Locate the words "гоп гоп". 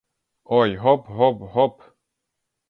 0.85-1.37, 1.19-1.85